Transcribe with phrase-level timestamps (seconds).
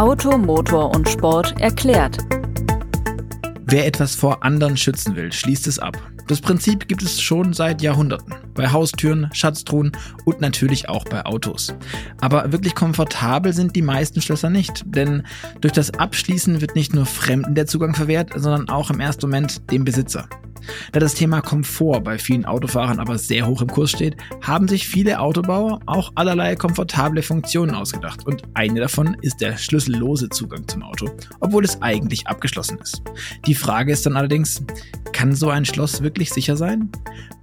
[0.00, 2.16] Auto, Motor und Sport erklärt.
[3.66, 5.94] Wer etwas vor anderen schützen will, schließt es ab.
[6.26, 8.34] Das Prinzip gibt es schon seit Jahrhunderten.
[8.60, 9.92] Bei Haustüren, Schatztruhen
[10.26, 11.74] und natürlich auch bei Autos.
[12.20, 15.22] Aber wirklich komfortabel sind die meisten Schlösser nicht, denn
[15.62, 19.62] durch das Abschließen wird nicht nur Fremden der Zugang verwehrt, sondern auch im ersten Moment
[19.70, 20.28] dem Besitzer.
[20.92, 24.86] Da das Thema Komfort bei vielen Autofahrern aber sehr hoch im Kurs steht, haben sich
[24.86, 30.82] viele Autobauer auch allerlei komfortable Funktionen ausgedacht und eine davon ist der schlüssellose Zugang zum
[30.82, 31.08] Auto,
[31.40, 33.02] obwohl es eigentlich abgeschlossen ist.
[33.46, 34.62] Die Frage ist dann allerdings,
[35.12, 36.90] kann so ein Schloss wirklich sicher sein?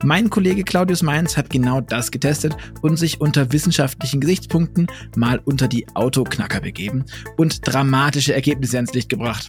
[0.04, 5.70] Mein Kollege Claudius Mainz hat genau das getestet und sich unter wissenschaftlichen Gesichtspunkten mal unter
[5.70, 7.06] die Autoknacker begeben
[7.38, 9.48] und dramatische Ergebnisse ans Licht gebracht.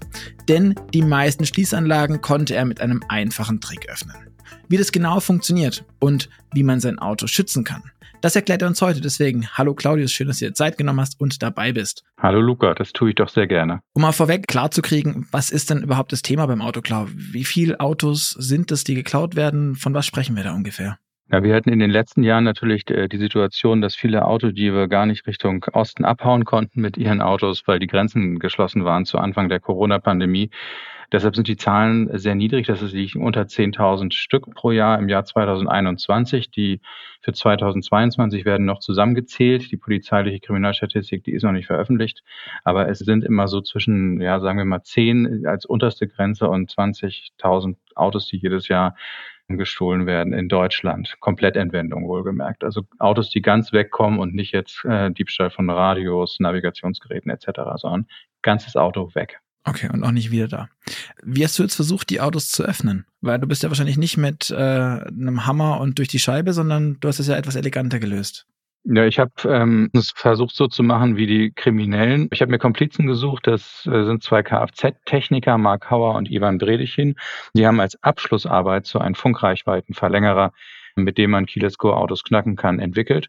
[0.49, 4.15] Denn die meisten Schließanlagen konnte er mit einem einfachen Trick öffnen.
[4.69, 7.83] Wie das genau funktioniert und wie man sein Auto schützen kann,
[8.21, 9.01] das erklärt er uns heute.
[9.01, 12.05] Deswegen, hallo Claudius, schön, dass du dir Zeit genommen hast und dabei bist.
[12.21, 13.81] Hallo Luca, das tue ich doch sehr gerne.
[13.95, 17.07] Um mal vorweg klarzukriegen, was ist denn überhaupt das Thema beim Autoklau?
[17.13, 19.75] Wie viele Autos sind es, die geklaut werden?
[19.75, 20.99] Von was sprechen wir da ungefähr?
[21.31, 25.05] Ja, wir hatten in den letzten Jahren natürlich äh, die Situation, dass viele Autodiebe gar
[25.05, 29.51] nicht Richtung Osten abhauen konnten mit ihren Autos, weil die Grenzen geschlossen waren zu Anfang
[29.51, 30.49] der Corona-Pandemie.
[31.13, 32.67] Deshalb sind die Zahlen sehr niedrig.
[32.67, 36.51] Das liegen unter 10.000 Stück pro Jahr im Jahr 2021.
[36.51, 36.81] Die
[37.21, 39.71] für 2022 werden noch zusammengezählt.
[39.71, 42.23] Die polizeiliche Kriminalstatistik, die ist noch nicht veröffentlicht.
[42.65, 46.71] Aber es sind immer so zwischen, ja, sagen wir mal 10 als unterste Grenze und
[46.71, 48.95] 20.000 Autos, die jedes Jahr
[49.57, 51.17] gestohlen werden in Deutschland.
[51.21, 52.65] Komplettentwendung wohlgemerkt.
[52.65, 58.07] Also Autos, die ganz wegkommen und nicht jetzt äh, Diebstahl von Radios, Navigationsgeräten etc., sondern
[58.43, 59.41] ganzes Auto weg.
[59.65, 60.69] Okay, und auch nicht wieder da.
[61.23, 63.07] Wie hast du jetzt versucht, die Autos zu öffnen?
[63.21, 66.99] Weil du bist ja wahrscheinlich nicht mit äh, einem Hammer und durch die Scheibe, sondern
[67.01, 68.47] du hast es ja etwas eleganter gelöst.
[68.85, 72.29] Ja, ich habe ähm, es versucht so zu machen wie die Kriminellen.
[72.33, 77.17] Ich habe mir Komplizen gesucht, das äh, sind zwei Kfz-Techniker, Mark Hauer und Ivan Bredichin.
[77.55, 80.53] Die haben als Abschlussarbeit so einen Funkreichweitenverlängerer,
[80.97, 83.29] mit dem man Keyless-Go-Autos knacken kann, entwickelt.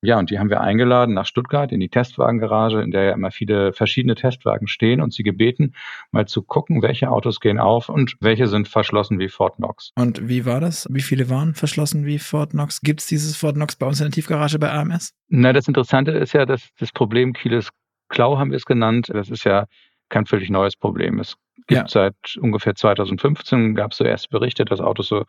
[0.00, 3.32] Ja, und die haben wir eingeladen nach Stuttgart in die Testwagengarage, in der ja immer
[3.32, 5.74] viele verschiedene Testwagen stehen und sie gebeten,
[6.12, 9.90] mal zu gucken, welche Autos gehen auf und welche sind verschlossen wie Fort Knox.
[9.96, 10.86] Und wie war das?
[10.90, 12.80] Wie viele waren verschlossen wie Fort Knox?
[12.80, 15.14] Gibt es dieses Fort Knox bei uns in der Tiefgarage bei AMS?
[15.28, 17.70] Na, das Interessante ist ja, dass das Problem Kieles
[18.08, 19.08] Klau haben wir es genannt.
[19.12, 19.66] Das ist ja
[20.08, 21.18] kein völlig neues Problem.
[21.18, 21.34] Es
[21.68, 21.86] gibt ja.
[21.88, 25.24] seit ungefähr 2015 gab es so erste Berichte, dass Autos so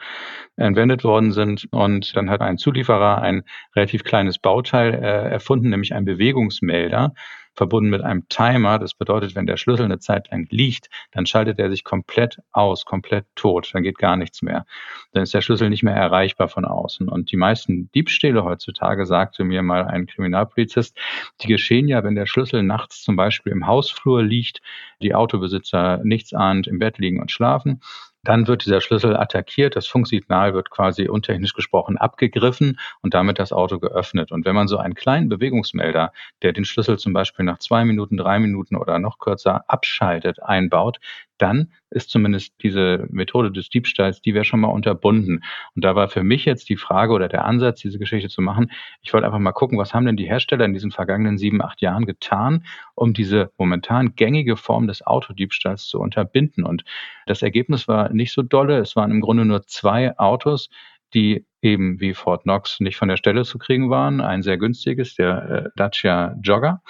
[0.56, 3.44] entwendet worden sind und dann hat ein Zulieferer ein
[3.76, 7.14] relativ kleines Bauteil äh, erfunden, nämlich ein Bewegungsmelder,
[7.56, 8.80] verbunden mit einem Timer.
[8.80, 12.86] Das bedeutet, wenn der Schlüssel eine Zeit lang liegt, dann schaltet er sich komplett aus,
[12.86, 13.70] komplett tot.
[13.74, 14.66] Dann geht gar nichts mehr.
[15.12, 17.10] Dann ist der Schlüssel nicht mehr erreichbar von außen.
[17.10, 20.98] Und die meisten Diebstähle heutzutage, sagte mir mal ein Kriminalpolizist,
[21.42, 24.62] die geschehen ja, wenn der Schlüssel nachts zum Beispiel im Hausflur liegt,
[25.02, 27.82] die Autobesitzer nichts ahnt, im Bett liegen und schlafen.
[28.24, 33.54] Dann wird dieser Schlüssel attackiert, das Funksignal wird quasi untechnisch gesprochen abgegriffen und damit das
[33.54, 34.32] Auto geöffnet.
[34.32, 38.18] Und wenn man so einen kleinen Bewegungsmelder, der den Schlüssel zum Beispiel nach zwei Minuten,
[38.18, 41.00] drei Minuten oder noch kürzer abschaltet, einbaut,
[41.42, 45.44] dann ist zumindest diese Methode des Diebstahls, die wäre schon mal unterbunden.
[45.76, 48.72] Und da war für mich jetzt die Frage oder der Ansatz, diese Geschichte zu machen,
[49.02, 51.82] ich wollte einfach mal gucken, was haben denn die Hersteller in diesen vergangenen sieben, acht
[51.82, 56.64] Jahren getan, um diese momentan gängige Form des Autodiebstahls zu unterbinden.
[56.64, 56.84] Und
[57.26, 58.78] das Ergebnis war nicht so dolle.
[58.78, 60.70] Es waren im Grunde nur zwei Autos,
[61.14, 64.22] die eben wie Fort Knox nicht von der Stelle zu kriegen waren.
[64.22, 66.82] Ein sehr günstiges, der äh, Dacia Jogger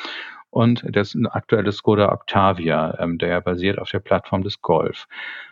[0.50, 5.08] und das aktuelle Skoda Octavia, ähm, der basiert auf der Plattform des Golf.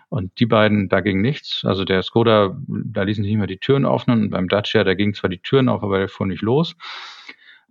[0.10, 1.64] Und die beiden, da ging nichts.
[1.66, 4.24] Also der Skoda, da ließen sich nicht mehr die Türen öffnen.
[4.24, 6.76] Und beim Dacia, da gingen zwar die Türen auf, aber der fuhr nicht los.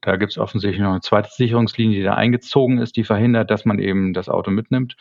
[0.02, 3.64] Da gibt es offensichtlich noch eine zweite Sicherungslinie, die da eingezogen ist, die verhindert, dass
[3.64, 4.96] man eben das Auto mitnimmt.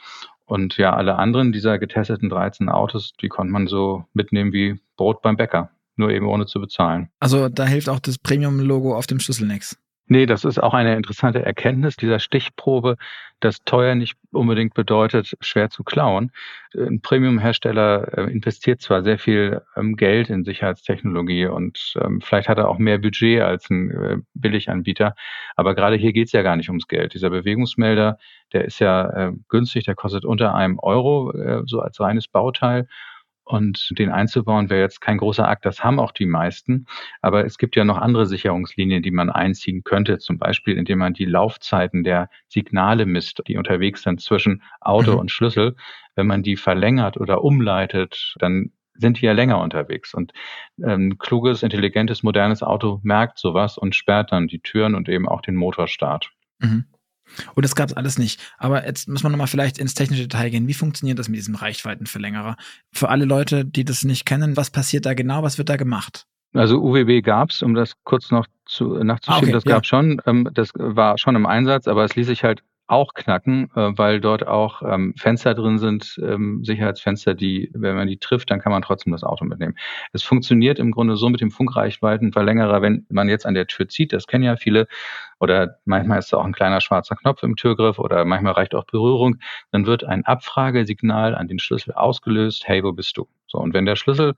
[0.45, 5.21] Und ja, alle anderen dieser getesteten 13 Autos, die konnte man so mitnehmen wie Brot
[5.21, 7.09] beim Bäcker, nur eben ohne zu bezahlen.
[7.19, 9.77] Also da hilft auch das Premium-Logo auf dem Schlüssel nichts.
[10.07, 12.97] Nee, das ist auch eine interessante Erkenntnis dieser Stichprobe,
[13.39, 16.31] dass teuer nicht unbedingt bedeutet, schwer zu klauen.
[16.75, 22.59] Ein Premium-Hersteller äh, investiert zwar sehr viel ähm, Geld in Sicherheitstechnologie und ähm, vielleicht hat
[22.59, 25.15] er auch mehr Budget als ein äh, Billiganbieter,
[25.55, 27.15] aber gerade hier geht es ja gar nicht ums Geld.
[27.15, 28.19] Dieser Bewegungsmelder,
[28.53, 31.33] der ist ja äh, günstig, der kostet unter einem Euro,
[31.65, 32.87] so als reines Bauteil
[33.45, 35.65] und den einzubauen wäre jetzt kein großer Akt.
[35.65, 36.87] Das haben auch die meisten.
[37.21, 40.17] Aber es gibt ja noch andere Sicherungslinien, die man einziehen könnte.
[40.17, 45.19] Zum Beispiel, indem man die Laufzeiten der Signale misst, die unterwegs sind zwischen Auto mhm.
[45.19, 45.75] und Schlüssel.
[46.15, 50.13] Wenn man die verlängert oder umleitet, dann sind die ja länger unterwegs.
[50.13, 50.33] Und
[50.81, 55.27] ein ähm, kluges, intelligentes, modernes Auto merkt sowas und sperrt dann die Türen und eben
[55.27, 56.31] auch den Motorstart.
[56.59, 56.85] Mhm.
[57.53, 58.39] Und das gab es alles nicht.
[58.57, 60.67] Aber jetzt muss man nochmal vielleicht ins technische Detail gehen.
[60.67, 62.55] Wie funktioniert das mit diesem Reichweitenverlängerer?
[62.91, 65.43] Für alle Leute, die das nicht kennen, was passiert da genau?
[65.43, 66.25] Was wird da gemacht?
[66.53, 69.87] Also UWB gab es, um das kurz noch zu, nachzuschieben, ah, okay, das gab ja.
[69.87, 70.21] schon.
[70.25, 74.21] Ähm, das war schon im Einsatz, aber es ließ sich halt auch knacken, äh, weil
[74.21, 78.71] dort auch ähm, Fenster drin sind, ähm, Sicherheitsfenster, die, wenn man die trifft, dann kann
[78.71, 79.75] man trotzdem das Auto mitnehmen.
[80.13, 84.13] Es funktioniert im Grunde so mit dem Funkreichweitenverlängerer, wenn man jetzt an der Tür zieht,
[84.13, 84.87] das kennen ja viele,
[85.39, 88.85] oder manchmal ist da auch ein kleiner schwarzer Knopf im Türgriff oder manchmal reicht auch
[88.85, 89.37] Berührung,
[89.71, 93.27] dann wird ein Abfragesignal an den Schlüssel ausgelöst, hey, wo bist du?
[93.47, 94.33] So, und wenn der Schlüssel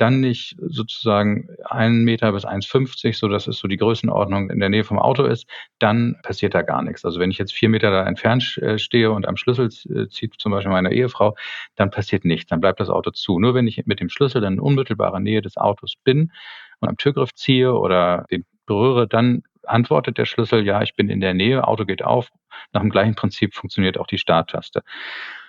[0.00, 4.70] dann nicht sozusagen einen Meter bis 1,50, so das ist so die Größenordnung in der
[4.70, 5.46] Nähe vom Auto ist,
[5.78, 7.04] dann passiert da gar nichts.
[7.04, 10.34] Also wenn ich jetzt vier Meter da entfernt äh, stehe und am Schlüssel äh, zieht
[10.38, 11.36] zum Beispiel meine Ehefrau,
[11.76, 13.38] dann passiert nichts, dann bleibt das Auto zu.
[13.38, 16.32] Nur wenn ich mit dem Schlüssel dann in unmittelbarer Nähe des Autos bin
[16.80, 21.20] und am Türgriff ziehe oder den berühre, dann antwortet der Schlüssel, ja, ich bin in
[21.20, 22.30] der Nähe, Auto geht auf.
[22.72, 24.82] Nach dem gleichen Prinzip funktioniert auch die Starttaste.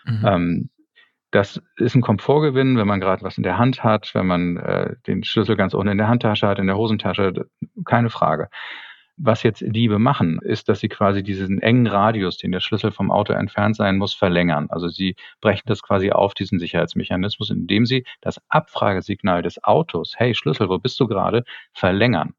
[0.05, 0.25] Mhm.
[0.25, 0.69] Ähm,
[1.31, 4.95] das ist ein Komfortgewinn, wenn man gerade was in der Hand hat, wenn man äh,
[5.07, 7.45] den Schlüssel ganz unten in der Handtasche hat, in der Hosentasche,
[7.85, 8.49] keine Frage.
[9.17, 13.11] Was jetzt Diebe machen, ist, dass sie quasi diesen engen Radius, den der Schlüssel vom
[13.11, 14.67] Auto entfernt sein muss, verlängern.
[14.71, 20.33] Also sie brechen das quasi auf, diesen Sicherheitsmechanismus, indem sie das Abfragesignal des Autos, hey
[20.33, 21.43] Schlüssel, wo bist du gerade,
[21.73, 22.33] verlängern.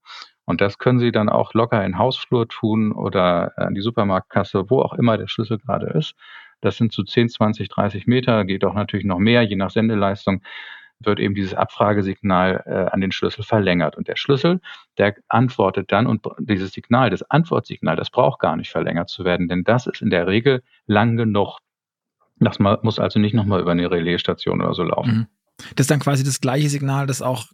[0.44, 4.80] Und das können Sie dann auch locker in Hausflur tun oder an die Supermarktkasse, wo
[4.82, 6.14] auch immer der Schlüssel gerade ist.
[6.62, 10.42] Das sind so 10, 20, 30 Meter, geht auch natürlich noch mehr, je nach Sendeleistung
[11.04, 13.96] wird eben dieses Abfragesignal äh, an den Schlüssel verlängert.
[13.96, 14.60] Und der Schlüssel,
[14.98, 19.48] der antwortet dann und dieses Signal, das Antwortsignal, das braucht gar nicht verlängert zu werden,
[19.48, 21.58] denn das ist in der Regel lang genug.
[22.38, 25.12] Das muss also nicht nochmal über eine Relaisstation oder so laufen.
[25.12, 25.26] Mhm.
[25.76, 27.46] Das ist dann quasi das gleiche Signal, das auch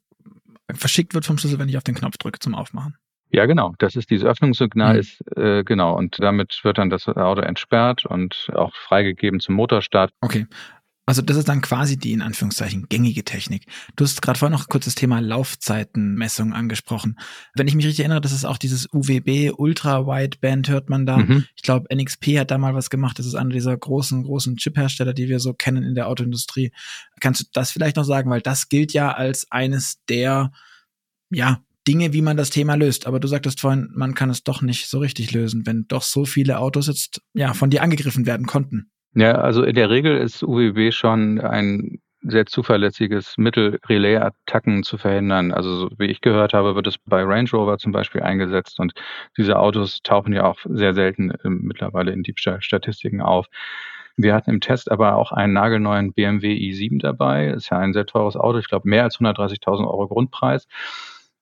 [0.72, 2.96] verschickt wird vom Schlüssel, wenn ich auf den Knopf drücke zum Aufmachen.
[3.30, 3.74] Ja, genau.
[3.78, 5.00] Das ist dieses Öffnungssignal mhm.
[5.00, 10.10] ist äh, genau und damit wird dann das Auto entsperrt und auch freigegeben zum Motorstart.
[10.20, 10.46] Okay.
[11.08, 13.64] Also das ist dann quasi die in Anführungszeichen gängige Technik.
[13.96, 17.18] Du hast gerade vorhin noch kurz das Thema Laufzeitenmessung angesprochen.
[17.54, 21.16] Wenn ich mich richtig erinnere, das ist auch dieses UWB Ultra Wideband hört man da.
[21.16, 21.46] Mhm.
[21.56, 23.18] Ich glaube NXP hat da mal was gemacht.
[23.18, 26.72] Das ist einer dieser großen großen Chip-Hersteller, die wir so kennen in der Autoindustrie.
[27.20, 30.52] Kannst du das vielleicht noch sagen, weil das gilt ja als eines der
[31.30, 33.06] ja Dinge, wie man das Thema löst.
[33.06, 36.26] Aber du sagtest vorhin, man kann es doch nicht so richtig lösen, wenn doch so
[36.26, 38.90] viele Autos jetzt ja von dir angegriffen werden konnten.
[39.14, 45.52] Ja, also in der Regel ist UWB schon ein sehr zuverlässiges Mittel, Relay-Attacken zu verhindern.
[45.52, 48.92] Also so wie ich gehört habe, wird es bei Range Rover zum Beispiel eingesetzt und
[49.38, 53.46] diese Autos tauchen ja auch sehr selten äh, mittlerweile in Diebstahlstatistiken auf.
[54.16, 57.48] Wir hatten im Test aber auch einen nagelneuen BMW i7 dabei.
[57.48, 60.66] Ist ja ein sehr teures Auto, ich glaube mehr als 130.000 Euro Grundpreis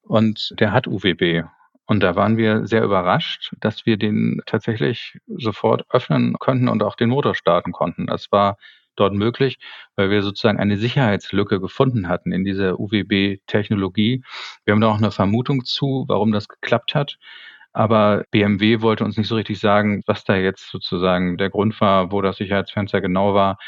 [0.06, 1.44] und der hat UWB.
[1.87, 6.97] Und da waren wir sehr überrascht, dass wir den tatsächlich sofort öffnen konnten und auch
[6.97, 8.06] den Motor starten konnten.
[8.06, 8.56] Das war
[8.97, 9.58] dort möglich,
[9.94, 14.23] weil wir sozusagen eine Sicherheitslücke gefunden hatten in dieser UWB-Technologie.
[14.64, 17.19] Wir haben da auch eine Vermutung zu, warum das geklappt hat.
[17.73, 22.11] Aber BMW wollte uns nicht so richtig sagen, was da jetzt sozusagen der Grund war,
[22.11, 23.59] wo das Sicherheitsfenster genau war.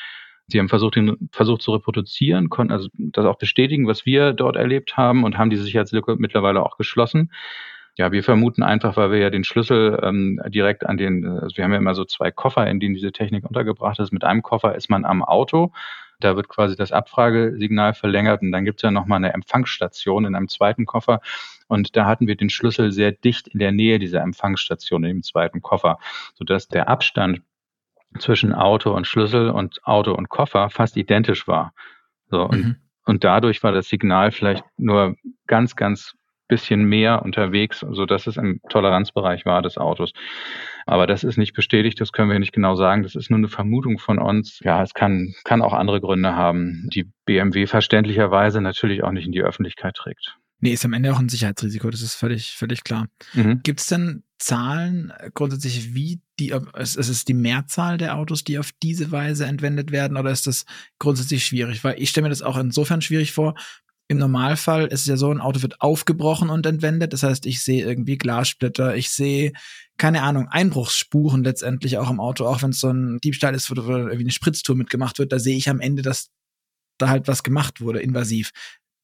[0.49, 4.57] Sie haben versucht, den Versuch zu reproduzieren, konnten also das auch bestätigen, was wir dort
[4.57, 7.31] erlebt haben und haben diese Sicherheitslücke mittlerweile auch geschlossen.
[7.99, 11.65] Ja, wir vermuten einfach, weil wir ja den Schlüssel ähm, direkt an den, also wir
[11.65, 14.13] haben ja immer so zwei Koffer, in denen diese Technik untergebracht ist.
[14.13, 15.73] Mit einem Koffer ist man am Auto.
[16.21, 20.35] Da wird quasi das Abfragesignal verlängert und dann gibt es ja nochmal eine Empfangsstation in
[20.35, 21.21] einem zweiten Koffer.
[21.67, 25.61] Und da hatten wir den Schlüssel sehr dicht in der Nähe dieser Empfangsstation im zweiten
[25.61, 25.99] Koffer,
[26.35, 27.43] sodass der Abstand
[28.19, 31.73] zwischen Auto und Schlüssel und Auto und Koffer fast identisch war.
[32.31, 32.77] So, und, mhm.
[33.05, 36.15] und dadurch war das Signal vielleicht nur ganz, ganz
[36.49, 40.13] bisschen mehr unterwegs, so dass es im Toleranzbereich war des Autos.
[40.87, 43.03] Aber das ist nicht bestätigt, das können wir nicht genau sagen.
[43.03, 44.59] Das ist nur eine Vermutung von uns.
[44.65, 49.33] Ja, es kann, kann auch andere Gründe haben, die BMW verständlicherweise natürlich auch nicht in
[49.33, 50.39] die Öffentlichkeit trägt.
[50.61, 53.09] Nee, ist am Ende auch ein Sicherheitsrisiko, das ist völlig, völlig klar.
[53.35, 53.61] Mhm.
[53.63, 58.71] Gibt es denn Zahlen grundsätzlich, wie die, ist es die Mehrzahl der Autos, die auf
[58.83, 60.65] diese Weise entwendet werden, oder ist das
[60.99, 61.85] grundsätzlich schwierig?
[61.85, 63.55] Weil ich stelle mir das auch insofern schwierig vor.
[64.09, 67.13] Im Normalfall ist es ja so, ein Auto wird aufgebrochen und entwendet.
[67.13, 69.53] Das heißt, ich sehe irgendwie Glassplitter, ich sehe,
[69.99, 73.75] keine Ahnung, Einbruchsspuren letztendlich auch im Auto, auch wenn es so ein Diebstahl ist, wo
[73.75, 76.31] irgendwie eine Spritztour mitgemacht wird, da sehe ich am Ende, dass
[76.97, 78.51] da halt was gemacht wurde, invasiv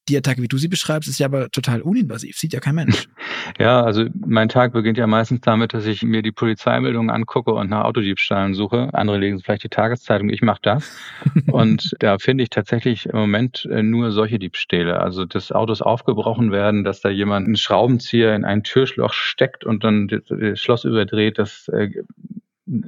[0.09, 3.09] die Attacke, wie du sie beschreibst, ist ja aber total uninvasiv, sieht ja kein Mensch.
[3.59, 7.69] Ja, also mein Tag beginnt ja meistens damit, dass ich mir die Polizeimeldungen angucke und
[7.69, 8.89] nach Autodiebstahlen suche.
[8.93, 10.97] Andere lesen vielleicht die Tageszeitung, ich mache das.
[11.53, 14.99] und da finde ich tatsächlich im Moment äh, nur solche Diebstähle.
[14.99, 19.85] Also dass Autos aufgebrochen werden, dass da jemand einen Schraubenzieher in ein Türschloch steckt und
[19.85, 21.91] dann das Schloss überdreht, das äh,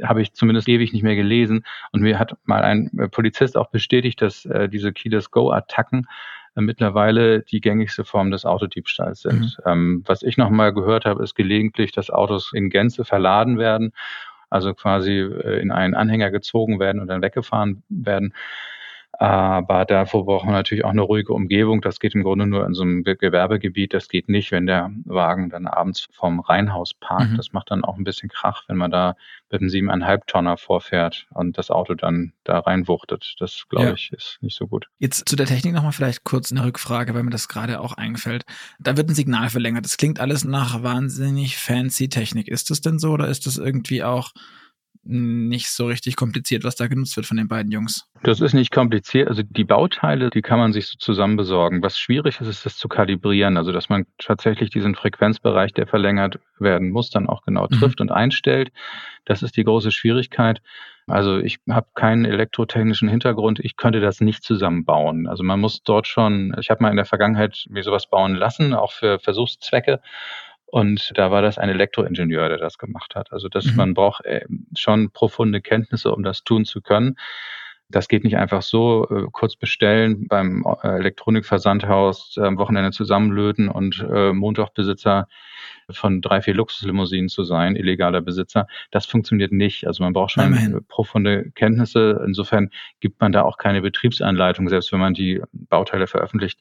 [0.02, 1.64] habe ich zumindest ewig nicht mehr gelesen.
[1.92, 6.06] Und mir hat mal ein Polizist auch bestätigt, dass äh, diese Keyless Go-Attacken
[6.56, 9.58] äh, mittlerweile die gängigste Form des Autodiebstahls sind.
[9.64, 9.70] Mhm.
[9.70, 13.92] Ähm, was ich noch mal gehört habe, ist gelegentlich, dass Autos in Gänze verladen werden,
[14.50, 18.34] also quasi äh, in einen Anhänger gezogen werden und dann weggefahren werden.
[19.18, 21.80] Aber davor braucht man natürlich auch eine ruhige Umgebung.
[21.80, 23.94] Das geht im Grunde nur in so einem Gewerbegebiet.
[23.94, 27.32] Das geht nicht, wenn der Wagen dann abends vom Reihenhaus parkt.
[27.32, 27.37] Mhm.
[27.38, 29.16] Das macht dann auch ein bisschen Krach, wenn man da
[29.50, 33.37] mit einem siebeneinhalb Tonner vorfährt und das Auto dann da reinwuchtet.
[33.38, 33.92] Das, glaube ja.
[33.94, 34.87] ich, ist nicht so gut.
[34.99, 38.44] Jetzt zu der Technik nochmal vielleicht kurz eine Rückfrage, weil mir das gerade auch eingefällt.
[38.78, 39.87] Da wird ein Signal verlängert.
[39.87, 42.49] Das klingt alles nach wahnsinnig fancy Technik.
[42.49, 44.32] Ist das denn so oder ist das irgendwie auch
[45.08, 48.08] nicht so richtig kompliziert, was da genutzt wird von den beiden Jungs.
[48.22, 49.28] Das ist nicht kompliziert.
[49.28, 51.82] Also die Bauteile, die kann man sich so zusammen besorgen.
[51.82, 53.56] Was schwierig ist, ist das zu kalibrieren.
[53.56, 57.78] Also dass man tatsächlich diesen Frequenzbereich, der verlängert werden muss, dann auch genau mhm.
[57.78, 58.04] trifft mhm.
[58.04, 58.72] und einstellt.
[59.25, 60.60] Das ist die große Schwierigkeit.
[61.08, 63.60] Also ich habe keinen elektrotechnischen Hintergrund.
[63.60, 65.28] Ich könnte das nicht zusammenbauen.
[65.28, 68.75] Also man muss dort schon, ich habe mal in der Vergangenheit mir sowas bauen lassen,
[68.75, 70.00] auch für Versuchszwecke.
[70.66, 73.32] Und da war das ein Elektroingenieur, der das gemacht hat.
[73.32, 73.76] Also das, mhm.
[73.76, 74.44] man braucht äh,
[74.76, 77.16] schon profunde Kenntnisse, um das tun zu können.
[77.88, 83.68] Das geht nicht einfach so äh, kurz bestellen beim äh, Elektronikversandhaus, äh, am Wochenende zusammenlöten
[83.68, 85.28] und äh, Montagbesitzer
[85.90, 88.66] von drei, vier Luxuslimousinen zu sein, illegaler Besitzer.
[88.90, 89.87] Das funktioniert nicht.
[89.87, 90.85] Also man braucht schon Immerhin.
[90.88, 92.20] profunde Kenntnisse.
[92.26, 96.61] Insofern gibt man da auch keine Betriebsanleitung, selbst wenn man die Bauteile veröffentlicht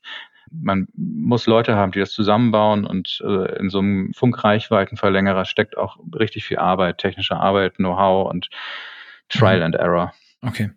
[0.52, 5.98] man muss Leute haben, die das zusammenbauen und äh, in so einem Funkreichweitenverlängerer steckt auch
[6.14, 8.50] richtig viel Arbeit, technische Arbeit, Know-how und
[9.30, 10.14] Trial and Error.
[10.42, 10.72] Okay.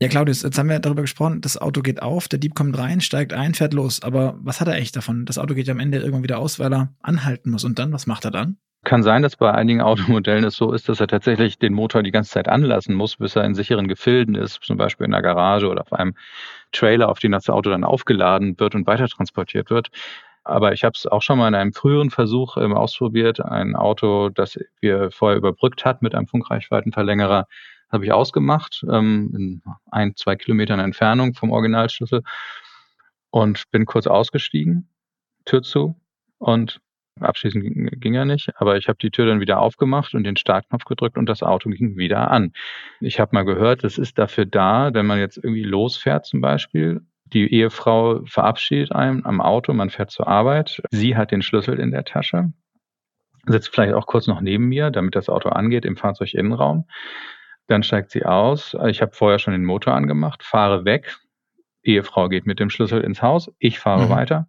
[0.00, 3.00] Ja, Claudius, jetzt haben wir darüber gesprochen, das Auto geht auf, der Dieb kommt rein,
[3.00, 4.00] steigt ein, fährt los.
[4.02, 5.24] Aber was hat er echt davon?
[5.24, 7.64] Das Auto geht ja am Ende irgendwann wieder aus, weil er anhalten muss.
[7.64, 8.58] Und dann, was macht er dann?
[8.88, 12.10] Kann sein, dass bei einigen Automodellen es so ist, dass er tatsächlich den Motor die
[12.10, 15.68] ganze Zeit anlassen muss, bis er in sicheren Gefilden ist, zum Beispiel in der Garage
[15.68, 16.14] oder auf einem
[16.72, 19.88] Trailer, auf den das Auto dann aufgeladen wird und weiter transportiert wird.
[20.42, 23.44] Aber ich habe es auch schon mal in einem früheren Versuch ähm, ausprobiert.
[23.44, 27.44] Ein Auto, das wir vorher überbrückt hat mit einem Funkreichweitenverlängerer,
[27.92, 32.22] habe ich ausgemacht, ähm, in ein, zwei Kilometern Entfernung vom Originalschlüssel
[33.28, 34.88] und bin kurz ausgestiegen,
[35.44, 35.94] Tür zu
[36.38, 36.80] und
[37.22, 40.36] Abschließend ging, ging er nicht, aber ich habe die Tür dann wieder aufgemacht und den
[40.36, 42.52] Startknopf gedrückt und das Auto ging wieder an.
[43.00, 47.02] Ich habe mal gehört, das ist dafür da, wenn man jetzt irgendwie losfährt zum Beispiel.
[47.24, 50.80] Die Ehefrau verabschiedet einen am Auto, man fährt zur Arbeit.
[50.90, 52.52] Sie hat den Schlüssel in der Tasche,
[53.46, 56.86] sitzt vielleicht auch kurz noch neben mir, damit das Auto angeht im Fahrzeuginnenraum.
[57.66, 58.74] Dann steigt sie aus.
[58.86, 61.18] Ich habe vorher schon den Motor angemacht, fahre weg.
[61.82, 64.10] Ehefrau geht mit dem Schlüssel ins Haus, ich fahre mhm.
[64.10, 64.48] weiter.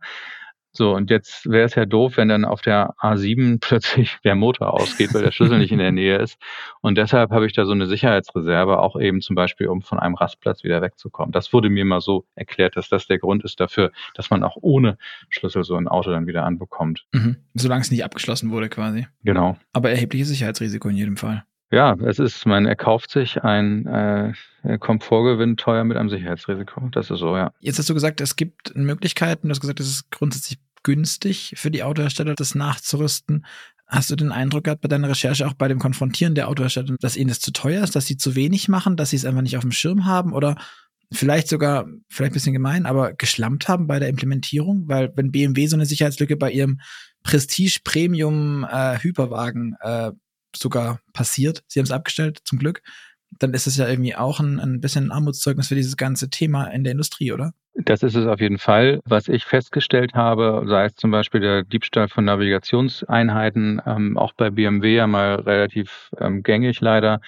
[0.72, 4.74] So, und jetzt wäre es ja doof, wenn dann auf der A7 plötzlich der Motor
[4.74, 6.38] ausgeht, weil der Schlüssel nicht in der Nähe ist.
[6.82, 10.16] Und deshalb habe ich da so eine Sicherheitsreserve, auch eben zum Beispiel, um von einem
[10.16, 11.32] Rastplatz wieder wegzukommen.
[11.32, 14.58] Das wurde mir mal so erklärt, dass das der Grund ist dafür, dass man auch
[14.62, 14.98] ohne
[15.30, 17.06] Schlüssel so ein Auto dann wieder anbekommt.
[17.14, 17.38] Mhm.
[17.56, 19.08] Solange es nicht abgeschlossen wurde quasi.
[19.24, 19.58] Genau.
[19.74, 21.44] Aber erhebliches Sicherheitsrisiko in jedem Fall.
[21.72, 24.34] Ja, es ist, man erkauft sich ein äh,
[24.80, 26.90] Komfortgewinn teuer mit einem Sicherheitsrisiko.
[26.92, 27.52] Das ist so, ja.
[27.60, 31.70] Jetzt hast du gesagt, es gibt Möglichkeiten, du hast gesagt, es ist grundsätzlich günstig für
[31.70, 33.46] die Autohersteller, das nachzurüsten.
[33.86, 37.18] Hast du den Eindruck gehabt bei deiner Recherche, auch bei dem Konfrontieren der Autohersteller, dass
[37.18, 39.58] ihnen das zu teuer ist, dass sie zu wenig machen, dass sie es einfach nicht
[39.58, 40.56] auf dem Schirm haben oder
[41.12, 44.84] vielleicht sogar, vielleicht ein bisschen gemein, aber geschlampt haben bei der Implementierung?
[44.88, 46.80] Weil wenn BMW so eine Sicherheitslücke bei ihrem
[47.24, 50.12] Prestige-Premium-Hyperwagen äh,
[50.56, 52.82] sogar passiert, sie haben es abgestellt, zum Glück,
[53.38, 56.66] dann ist es ja irgendwie auch ein, ein bisschen ein Armutszeugnis für dieses ganze Thema
[56.66, 57.54] in der Industrie, oder?
[57.76, 59.00] Das ist es auf jeden Fall.
[59.06, 64.50] Was ich festgestellt habe, sei es zum Beispiel der Diebstahl von Navigationseinheiten, ähm, auch bei
[64.50, 67.22] BMW ja mal relativ ähm, gängig leider.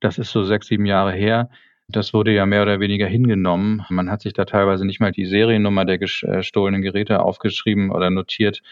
[0.00, 1.50] Das ist so sechs, sieben Jahre her.
[1.88, 3.84] Das wurde ja mehr oder weniger hingenommen.
[3.90, 8.62] Man hat sich da teilweise nicht mal die Seriennummer der gestohlenen Geräte aufgeschrieben oder notiert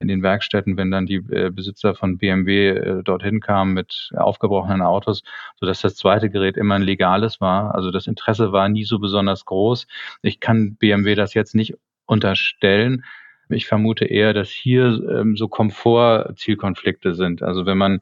[0.00, 4.82] in den Werkstätten, wenn dann die äh, Besitzer von BMW äh, dorthin kamen mit aufgebrochenen
[4.82, 5.22] Autos,
[5.58, 7.74] so dass das zweite Gerät immer ein legales war.
[7.74, 9.86] Also das Interesse war nie so besonders groß.
[10.22, 11.74] Ich kann BMW das jetzt nicht
[12.06, 13.04] unterstellen.
[13.48, 17.42] Ich vermute eher, dass hier ähm, so Komfort-Zielkonflikte sind.
[17.42, 18.00] Also wenn man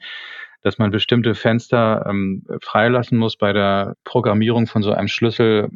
[0.63, 5.69] dass man bestimmte Fenster ähm, freilassen muss bei der Programmierung von so einem Schlüssel,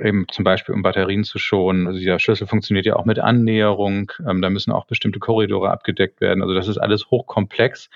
[0.00, 1.86] eben zum Beispiel um Batterien zu schonen.
[1.86, 4.12] Also dieser Schlüssel funktioniert ja auch mit Annäherung.
[4.28, 6.42] Ähm, da müssen auch bestimmte Korridore abgedeckt werden.
[6.42, 7.90] Also das ist alles hochkomplex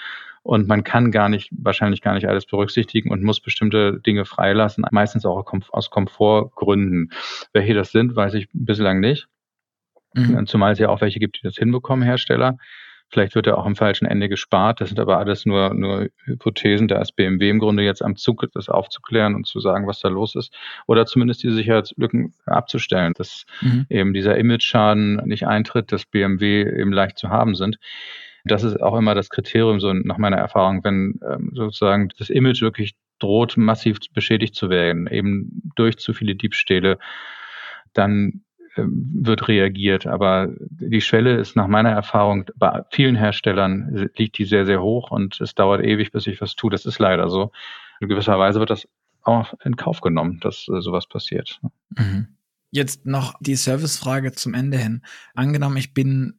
[0.44, 4.84] und man kann gar nicht, wahrscheinlich gar nicht alles berücksichtigen und muss bestimmte Dinge freilassen,
[4.90, 7.12] meistens auch aus Komfortgründen.
[7.54, 9.26] Welche das sind, weiß ich bislang nicht.
[10.12, 10.46] Mhm.
[10.46, 12.58] Zumal es ja auch welche gibt, die das hinbekommen, Hersteller.
[13.10, 14.80] Vielleicht wird er auch am falschen Ende gespart.
[14.80, 16.88] Das sind aber alles nur, nur Hypothesen.
[16.88, 20.08] Da ist BMW im Grunde jetzt am Zug, das aufzuklären und zu sagen, was da
[20.08, 20.52] los ist.
[20.86, 23.86] Oder zumindest die Sicherheitslücken abzustellen, dass mhm.
[23.88, 27.78] eben dieser Image-Schaden nicht eintritt, dass BMW eben leicht zu haben sind.
[28.44, 32.60] Das ist auch immer das Kriterium, so nach meiner Erfahrung, wenn ähm, sozusagen das Image
[32.60, 36.98] wirklich droht, massiv beschädigt zu werden, eben durch zu viele Diebstähle,
[37.94, 38.42] dann
[38.76, 40.06] wird reagiert.
[40.06, 45.10] Aber die Schwelle ist nach meiner Erfahrung bei vielen Herstellern liegt die sehr, sehr hoch
[45.10, 46.70] und es dauert ewig, bis ich was tue.
[46.70, 47.52] Das ist leider so.
[48.00, 48.88] In gewisser Weise wird das
[49.22, 51.60] auch in Kauf genommen, dass äh, sowas passiert.
[51.96, 52.28] Mhm.
[52.70, 55.02] Jetzt noch die Servicefrage zum Ende hin.
[55.34, 56.38] Angenommen, ich bin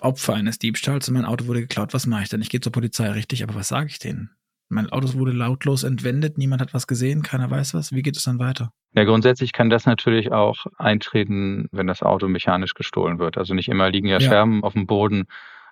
[0.00, 2.42] Opfer eines Diebstahls und mein Auto wurde geklaut, was mache ich denn?
[2.42, 4.30] Ich gehe zur Polizei, richtig, aber was sage ich denen?
[4.68, 7.92] Mein Auto wurde lautlos entwendet, niemand hat was gesehen, keiner weiß was.
[7.92, 8.72] Wie geht es dann weiter?
[8.94, 13.38] Ja, grundsätzlich kann das natürlich auch eintreten, wenn das Auto mechanisch gestohlen wird.
[13.38, 14.28] Also nicht immer liegen ja, ja.
[14.28, 15.26] Scherben auf dem Boden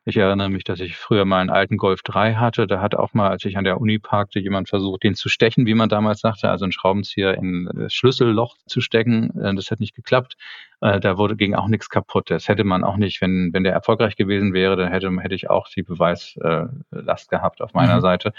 [0.07, 2.67] ich erinnere mich, dass ich früher mal einen alten Golf 3 hatte.
[2.67, 5.65] Da hat auch mal, als ich an der Uni parkte, jemand versucht, den zu stechen,
[5.65, 9.31] wie man damals sagte, also einen Schraubenzieher in das Schlüsselloch zu stecken.
[9.41, 10.37] Äh, das hat nicht geklappt.
[10.83, 12.31] Äh, da wurde, ging auch nichts kaputt.
[12.31, 15.49] Das hätte man auch nicht, wenn, wenn der erfolgreich gewesen wäre, dann hätte, hätte ich
[15.49, 18.03] auch die Beweislast gehabt auf meiner mhm.
[18.03, 18.35] Seite.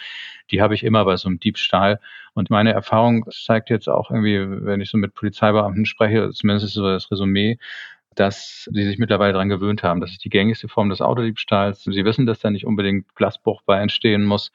[0.51, 1.99] Die habe ich immer bei so einem Diebstahl.
[2.35, 6.73] Und meine Erfahrung zeigt jetzt auch irgendwie, wenn ich so mit Polizeibeamten spreche, zumindest ist
[6.73, 7.57] so das Resümee,
[8.15, 10.01] dass sie sich mittlerweile daran gewöhnt haben.
[10.01, 11.83] Das ist die gängigste Form des Autodiebstahls.
[11.83, 14.51] Sie wissen, dass da nicht unbedingt Glasbruch bei entstehen muss.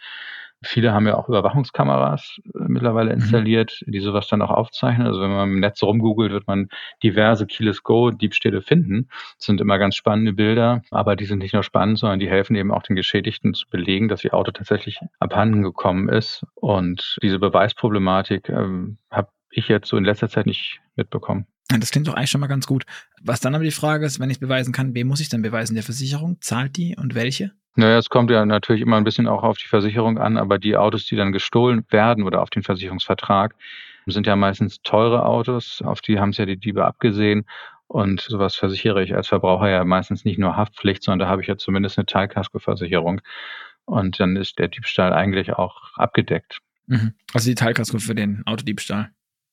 [0.63, 3.21] Viele haben ja auch Überwachungskameras äh, mittlerweile mhm.
[3.21, 5.07] installiert, die sowas dann auch aufzeichnen.
[5.07, 6.69] Also wenn man im Netz rumgoogelt, wird man
[7.03, 9.09] diverse Keyless Go Diebstähle finden.
[9.39, 12.57] Das sind immer ganz spannende Bilder, aber die sind nicht nur spannend, sondern die helfen
[12.57, 16.45] eben auch den Geschädigten zu belegen, dass ihr Auto tatsächlich abhanden gekommen ist.
[16.57, 21.47] Und diese Beweisproblematik ähm, habe ich jetzt so in letzter Zeit nicht mitbekommen.
[21.79, 22.85] Das klingt doch eigentlich schon mal ganz gut.
[23.23, 25.75] Was dann aber die Frage ist, wenn ich beweisen kann, wem muss ich denn beweisen?
[25.75, 26.39] Der Versicherung?
[26.41, 27.53] Zahlt die und welche?
[27.77, 30.77] Naja, es kommt ja natürlich immer ein bisschen auch auf die Versicherung an, aber die
[30.77, 33.55] Autos, die dann gestohlen werden oder auf den Versicherungsvertrag,
[34.07, 35.83] sind ja meistens teure Autos.
[35.83, 37.47] Auf die haben es ja die Diebe abgesehen.
[37.87, 41.49] Und sowas versichere ich als Verbraucher ja meistens nicht nur Haftpflicht, sondern da habe ich
[41.49, 43.21] ja zumindest eine Teilkaskoversicherung.
[43.85, 46.59] Und dann ist der Diebstahl eigentlich auch abgedeckt.
[46.87, 47.15] Mhm.
[47.35, 49.11] Also die Teilkasko für den Autodiebstahl.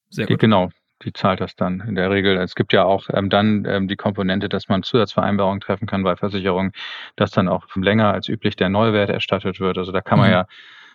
[0.09, 0.39] Sehr gut.
[0.39, 0.69] Genau,
[1.03, 2.37] die zahlt das dann in der Regel.
[2.37, 6.15] Es gibt ja auch ähm, dann ähm, die Komponente, dass man Zusatzvereinbarungen treffen kann bei
[6.15, 6.71] Versicherungen,
[7.15, 9.77] dass dann auch länger als üblich der Neuwert erstattet wird.
[9.77, 10.33] Also da kann man mhm.
[10.33, 10.45] ja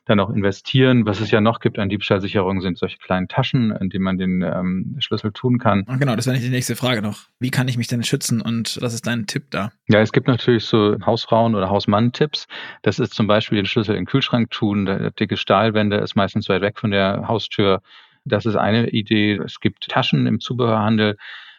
[0.05, 1.07] dann auch investieren.
[1.07, 4.43] Was es ja noch gibt an Diebstahlsicherungen sind solche kleinen Taschen, in denen man den
[4.43, 5.83] ähm, Schlüssel tun kann.
[5.85, 7.27] Und genau, das wäre nicht die nächste Frage noch.
[7.39, 9.71] Wie kann ich mich denn schützen und was ist dein Tipp da?
[9.89, 12.47] Ja, es gibt natürlich so Hausfrauen- oder Hausmann-Tipps.
[12.83, 14.87] Das ist zum Beispiel den Schlüssel in den Kühlschrank tun.
[14.87, 17.81] Der dicke Stahlwände ist meistens weit weg von der Haustür
[18.25, 19.35] das ist eine Idee.
[19.35, 21.17] Es gibt Taschen im Zubehörhandel,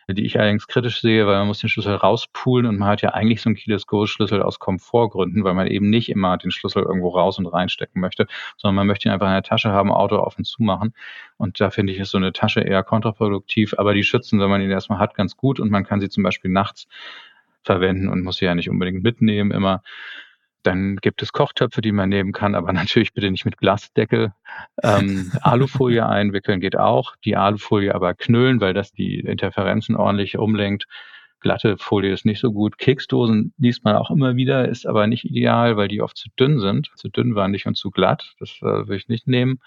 [0.09, 3.11] die ich allerdings kritisch sehe, weil man muss den Schlüssel rauspulen und man hat ja
[3.11, 6.83] eigentlich so einen Keyless Go Schlüssel aus Komfortgründen, weil man eben nicht immer den Schlüssel
[6.83, 10.17] irgendwo raus und reinstecken möchte, sondern man möchte ihn einfach in der Tasche haben, Auto
[10.17, 10.93] auf und zu machen.
[11.37, 14.61] Und da finde ich ist so eine Tasche eher kontraproduktiv, aber die schützen, wenn man
[14.61, 16.87] ihn erstmal hat, ganz gut und man kann sie zum Beispiel nachts
[17.63, 19.81] verwenden und muss sie ja nicht unbedingt mitnehmen immer.
[20.63, 24.33] Dann gibt es Kochtöpfe, die man nehmen kann, aber natürlich bitte nicht mit Glasdeckel.
[24.81, 27.15] Ähm, Alufolie einwickeln geht auch.
[27.23, 30.87] Die Alufolie aber knüllen, weil das die Interferenzen ordentlich umlenkt.
[31.39, 32.77] Glatte Folie ist nicht so gut.
[32.77, 36.59] Keksdosen liest man auch immer wieder, ist aber nicht ideal, weil die oft zu dünn
[36.59, 38.33] sind, zu dünnwandig und zu glatt.
[38.39, 39.59] Das äh, will ich nicht nehmen.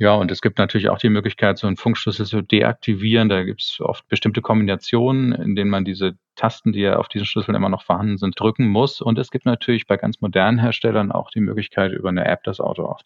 [0.00, 3.28] Ja, und es gibt natürlich auch die Möglichkeit, so einen Funkschlüssel zu deaktivieren.
[3.28, 7.26] Da gibt es oft bestimmte Kombinationen, in denen man diese Tasten, die ja auf diesen
[7.26, 9.02] Schlüsseln immer noch vorhanden sind, drücken muss.
[9.02, 12.60] Und es gibt natürlich bei ganz modernen Herstellern auch die Möglichkeit, über eine App das
[12.60, 12.96] Auto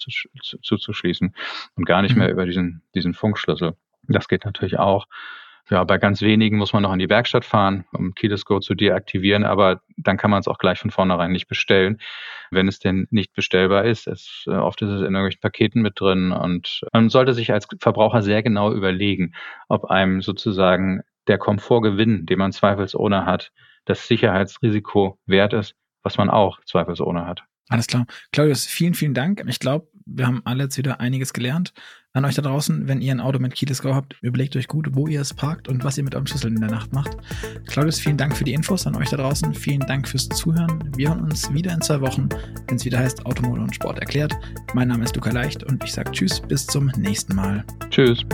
[0.63, 1.35] zuzuschließen
[1.75, 2.33] und gar nicht mehr mhm.
[2.33, 3.75] über diesen, diesen Funkschlüssel.
[4.07, 5.09] Das geht natürlich auch.
[5.71, 8.75] Ja, bei ganz wenigen muss man noch in die Werkstatt fahren, um Keyless Go zu
[8.75, 11.99] deaktivieren, aber dann kann man es auch gleich von vornherein nicht bestellen,
[12.51, 14.07] wenn es denn nicht bestellbar ist.
[14.07, 17.67] Es, äh, oft ist es in irgendwelchen Paketen mit drin und man sollte sich als
[17.79, 19.35] Verbraucher sehr genau überlegen,
[19.69, 23.51] ob einem sozusagen der Komfortgewinn, den man zweifelsohne hat,
[23.87, 27.43] das Sicherheitsrisiko wert ist, was man auch zweifelsohne hat.
[27.71, 28.07] Alles klar.
[28.33, 29.43] Claudius, vielen, vielen Dank.
[29.47, 31.73] Ich glaube, wir haben alle jetzt wieder einiges gelernt.
[32.13, 34.91] An euch da draußen, wenn ihr ein Auto mit Keyless Go habt, überlegt euch gut,
[34.93, 37.17] wo ihr es parkt und was ihr mit eurem Schlüssel in der Nacht macht.
[37.67, 39.53] Claudius, vielen Dank für die Infos an euch da draußen.
[39.53, 40.93] Vielen Dank fürs Zuhören.
[40.97, 42.29] Wir hören uns wieder in zwei Wochen,
[42.69, 44.33] wenn es wieder heißt Automode und Sport erklärt.
[44.75, 47.65] Mein Name ist Luca Leicht und ich sage Tschüss, bis zum nächsten Mal.
[47.91, 48.25] Tschüss.